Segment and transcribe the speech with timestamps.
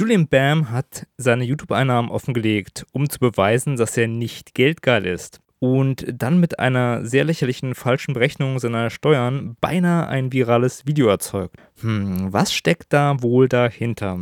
[0.00, 5.42] Julian Bam hat seine YouTube-Einnahmen offengelegt, um zu beweisen, dass er nicht geldgeil ist.
[5.58, 11.56] Und dann mit einer sehr lächerlichen falschen Berechnung seiner Steuern beinahe ein virales Video erzeugt.
[11.82, 14.20] Hm, was steckt da wohl dahinter?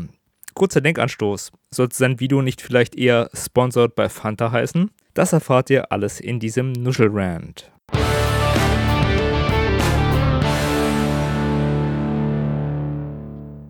[0.54, 1.52] Kurzer Denkanstoß.
[1.72, 4.90] Sollte sein Video nicht vielleicht eher Sponsored bei Fanta heißen?
[5.14, 7.70] Das erfahrt ihr alles in diesem Nuschelrand.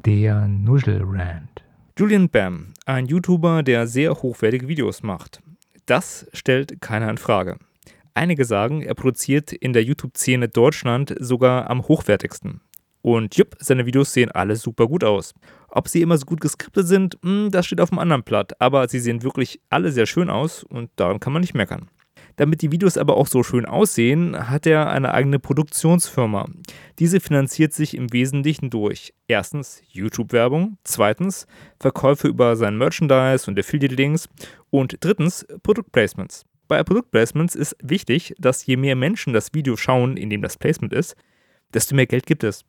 [0.06, 1.57] Der Nuschelrand.
[1.98, 5.40] Julian Bam, ein YouTuber, der sehr hochwertige Videos macht.
[5.86, 7.58] Das stellt keiner in Frage.
[8.14, 12.60] Einige sagen, er produziert in der YouTube-Szene Deutschland sogar am hochwertigsten.
[13.02, 15.34] Und jupp, seine Videos sehen alle super gut aus.
[15.70, 18.86] Ob sie immer so gut geskriptet sind, hm, das steht auf dem anderen Blatt, aber
[18.86, 21.90] sie sehen wirklich alle sehr schön aus und daran kann man nicht meckern.
[22.38, 26.48] Damit die Videos aber auch so schön aussehen, hat er eine eigene Produktionsfirma.
[27.00, 31.48] Diese finanziert sich im Wesentlichen durch erstens YouTube-Werbung, zweitens
[31.80, 34.28] Verkäufe über sein Merchandise und Affiliate-Links
[34.70, 36.44] und drittens Produktplacements.
[36.68, 40.92] Bei Produktplacements ist wichtig, dass je mehr Menschen das Video schauen, in dem das Placement
[40.92, 41.16] ist,
[41.74, 42.64] desto mehr Geld gibt es.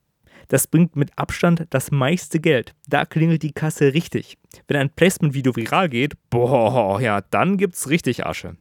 [0.47, 2.73] Das bringt mit Abstand das meiste Geld.
[2.87, 4.39] Da klingelt die Kasse richtig.
[4.67, 8.57] Wenn ein Placement-Video viral geht, boah, ja, dann gibt's richtig Asche.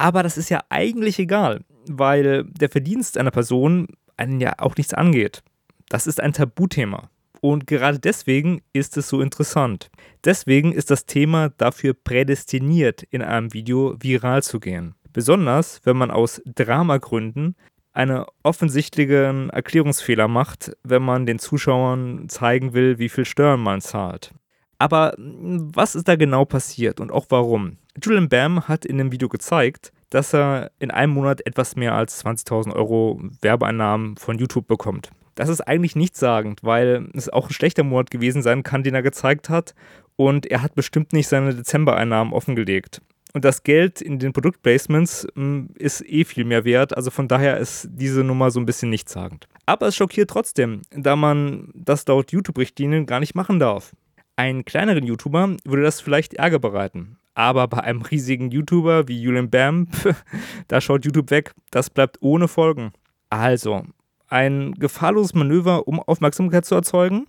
[0.00, 4.94] Aber das ist ja eigentlich egal, weil der Verdienst einer Person einen ja auch nichts
[4.94, 5.42] angeht.
[5.90, 7.10] Das ist ein Tabuthema.
[7.42, 9.90] Und gerade deswegen ist es so interessant.
[10.24, 14.94] Deswegen ist das Thema dafür prädestiniert, in einem Video viral zu gehen.
[15.12, 17.54] Besonders, wenn man aus Dramagründen
[17.92, 24.32] einen offensichtlichen Erklärungsfehler macht, wenn man den Zuschauern zeigen will, wie viel Steuern man zahlt.
[24.78, 27.76] Aber was ist da genau passiert und auch warum?
[28.02, 32.24] Julian Bam hat in dem Video gezeigt, dass er in einem Monat etwas mehr als
[32.24, 35.10] 20.000 Euro Werbeeinnahmen von YouTube bekommt.
[35.34, 39.02] Das ist eigentlich nichtssagend, weil es auch ein schlechter Monat gewesen sein kann, den er
[39.02, 39.74] gezeigt hat.
[40.16, 43.00] Und er hat bestimmt nicht seine Dezembereinnahmen offengelegt.
[43.32, 46.96] Und das Geld in den Produktplacements hm, ist eh viel mehr wert.
[46.96, 49.48] Also von daher ist diese Nummer so ein bisschen nichtssagend.
[49.66, 53.92] Aber es schockiert trotzdem, da man das laut YouTube-Richtlinien gar nicht machen darf.
[54.36, 57.19] Einen kleineren YouTuber würde das vielleicht Ärger bereiten.
[57.34, 59.88] Aber bei einem riesigen YouTuber wie Julian Bam,
[60.68, 61.54] da schaut YouTube weg.
[61.70, 62.92] Das bleibt ohne Folgen.
[63.28, 63.84] Also,
[64.28, 67.26] ein gefahrloses Manöver, um Aufmerksamkeit zu erzeugen.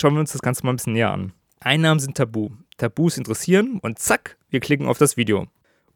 [0.00, 1.32] Schauen wir uns das Ganze mal ein bisschen näher an.
[1.60, 2.50] Einnahmen sind tabu.
[2.76, 5.46] Tabus interessieren und zack, wir klicken auf das Video.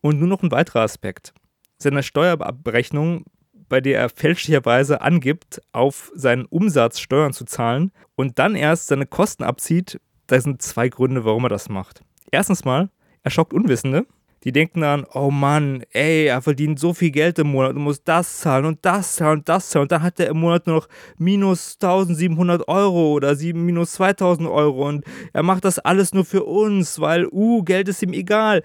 [0.01, 1.35] Und nur noch ein weiterer Aspekt.
[1.79, 3.25] Seine Steuerabrechnung,
[3.69, 9.07] bei der er fälschlicherweise angibt, auf seinen Umsatz Steuern zu zahlen und dann erst seine
[9.07, 12.03] Kosten abzieht, da sind zwei Gründe, warum er das macht.
[12.31, 12.91] Erstens mal,
[13.23, 14.07] er schockt Unwissende.
[14.45, 18.05] Die denken dann, oh Mann, ey, er verdient so viel Geld im Monat und muss
[18.05, 19.83] das zahlen und das zahlen und das zahlen.
[19.83, 24.89] Und dann hat er im Monat nur noch minus 1700 Euro oder minus 2000 Euro
[24.89, 28.63] und er macht das alles nur für uns, weil, uh, Geld ist ihm egal.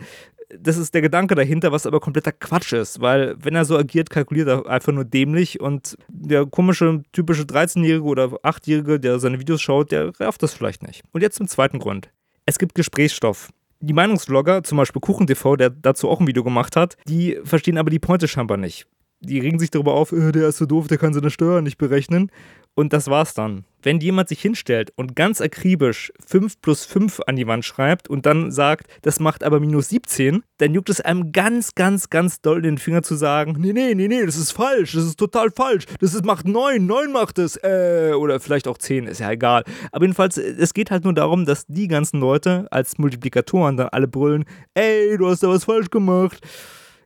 [0.56, 4.12] Das ist der Gedanke dahinter, was aber kompletter Quatsch ist, weil wenn er so agiert,
[4.12, 9.64] kalkuliert er einfach nur dämlich und der komische, typische 13-Jährige oder 8-Jährige, der seine Videos
[9.64, 11.02] schaut, der rafft das vielleicht nicht.
[11.12, 12.12] Und jetzt zum zweiten Grund.
[12.46, 13.50] Es gibt Gesprächsstoff
[13.84, 17.90] die Meinungsvlogger, zum Beispiel KuchenTV, der dazu auch ein Video gemacht hat, die verstehen aber
[17.90, 18.88] die Pointe scheinbar nicht.
[19.24, 21.78] Die regen sich darüber auf, äh, der ist so doof, der kann seine Steuern nicht
[21.78, 22.30] berechnen.
[22.76, 23.66] Und das war's dann.
[23.84, 28.26] Wenn jemand sich hinstellt und ganz akribisch 5 plus 5 an die Wand schreibt und
[28.26, 32.64] dann sagt, das macht aber minus 17, dann juckt es einem ganz, ganz, ganz doll
[32.64, 35.86] den Finger zu sagen, nee, nee, nee, nee, das ist falsch, das ist total falsch,
[36.00, 39.64] das ist, macht 9, 9 macht es, äh, oder vielleicht auch 10, ist ja egal.
[39.92, 44.08] Aber jedenfalls, es geht halt nur darum, dass die ganzen Leute als Multiplikatoren dann alle
[44.08, 46.40] brüllen, ey, du hast da was falsch gemacht.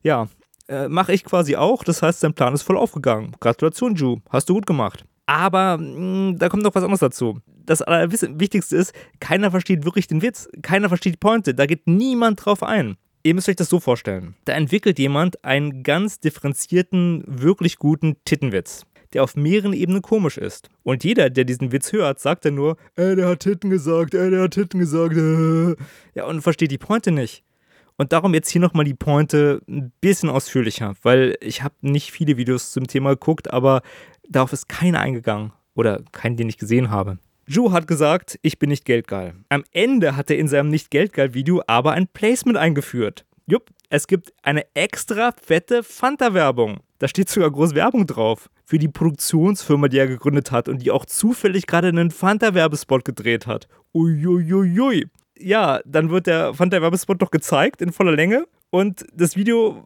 [0.04, 0.28] Ja,
[0.68, 3.32] äh, mache ich quasi auch, das heißt, dein Plan ist voll aufgegangen.
[3.40, 5.06] Gratulation, Ju, hast du gut gemacht.
[5.26, 7.40] Aber mh, mm, da kommt noch was anderes dazu.
[7.66, 10.48] Das Wichtigste ist, keiner versteht wirklich den Witz.
[10.62, 11.54] Keiner versteht die Pointe.
[11.54, 12.96] Da geht niemand drauf ein.
[13.24, 14.36] Ihr müsst euch das so vorstellen.
[14.46, 20.70] Da entwickelt jemand einen ganz differenzierten, wirklich guten Tittenwitz der auf mehreren Ebenen komisch ist.
[20.84, 24.30] Und jeder, der diesen Witz hört, sagt dann nur, ey, der hat Titten gesagt, ey,
[24.30, 25.16] der hat Titten gesagt.
[25.16, 25.76] Äh.
[26.16, 27.44] Ja, und versteht die Pointe nicht.
[27.98, 32.38] Und darum jetzt hier nochmal die Pointe ein bisschen ausführlicher, weil ich habe nicht viele
[32.38, 33.82] Videos zum Thema geguckt, aber
[34.30, 37.18] Darauf ist keiner eingegangen oder keinen, den ich gesehen habe.
[37.48, 39.36] Ju hat gesagt, ich bin nicht geldgeil.
[39.50, 43.26] Am Ende hat er in seinem Nicht-Geldgeil-Video aber ein Placement eingeführt.
[43.46, 46.82] Jupp, es gibt eine extra fette Fanta-Werbung.
[47.00, 48.50] Da steht sogar groß Werbung drauf.
[48.66, 53.48] Für die Produktionsfirma, die er gegründet hat und die auch zufällig gerade einen Fanta-Werbespot gedreht
[53.48, 53.70] hat.
[53.94, 55.08] Uiuiui.
[55.40, 58.46] Ja, dann wird der Fanta-Werbespot doch gezeigt in voller Länge.
[58.70, 59.84] Und das Video,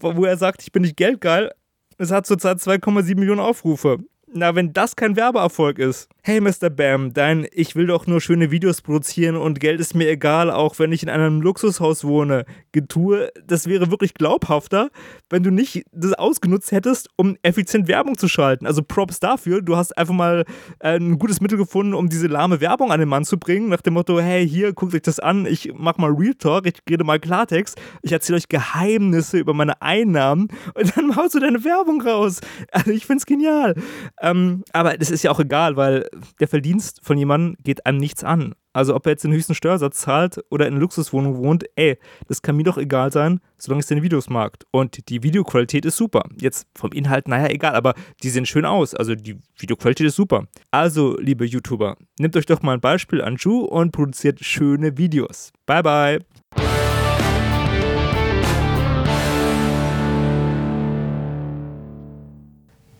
[0.00, 1.52] wo er sagt, ich bin nicht geldgeil,
[1.98, 3.98] es hat zurzeit 2,7 Millionen Aufrufe.
[4.28, 6.08] Na, wenn das kein Werbeerfolg ist.
[6.26, 6.70] Hey Mr.
[6.70, 10.76] Bam, dein Ich will doch nur schöne Videos produzieren und Geld ist mir egal, auch
[10.80, 14.90] wenn ich in einem Luxushaus wohne, Getue, das wäre wirklich glaubhafter,
[15.30, 18.66] wenn du nicht das ausgenutzt hättest, um effizient Werbung zu schalten.
[18.66, 20.44] Also Props dafür, du hast einfach mal
[20.80, 23.82] äh, ein gutes Mittel gefunden, um diese lahme Werbung an den Mann zu bringen, nach
[23.82, 27.04] dem Motto, hey, hier, guckt euch das an, ich mach mal Real Talk, ich rede
[27.04, 32.00] mal Klartext, ich erzähle euch Geheimnisse über meine Einnahmen und dann haust du deine Werbung
[32.00, 32.40] raus.
[32.72, 33.76] Also ich find's genial.
[34.20, 36.04] Ähm, aber das ist ja auch egal, weil
[36.40, 38.54] der Verdienst von jemandem geht einem nichts an.
[38.72, 41.98] Also ob er jetzt den höchsten Steuersatz zahlt oder in einer Luxuswohnung wohnt, ey,
[42.28, 44.58] das kann mir doch egal sein, solange es deine Videos mag.
[44.70, 46.24] Und die Videoqualität ist super.
[46.38, 48.94] Jetzt vom Inhalt, naja, egal, aber die sehen schön aus.
[48.94, 50.46] Also die Videoqualität ist super.
[50.70, 55.52] Also, liebe YouTuber, nehmt euch doch mal ein Beispiel an Ju und produziert schöne Videos.
[55.64, 56.65] Bye, bye.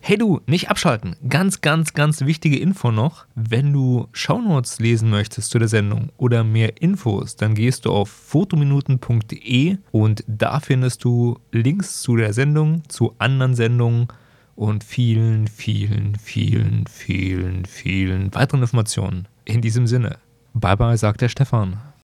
[0.08, 1.16] Hey du, nicht abschalten.
[1.28, 3.26] Ganz, ganz, ganz wichtige Info noch.
[3.34, 8.08] Wenn du Shownotes lesen möchtest zu der Sendung oder mehr Infos, dann gehst du auf
[8.08, 14.06] fotominuten.de und da findest du Links zu der Sendung, zu anderen Sendungen
[14.54, 19.26] und vielen, vielen, vielen, vielen, vielen weiteren Informationen.
[19.44, 20.18] In diesem Sinne.
[20.54, 21.78] Bye bye, sagt der Stefan.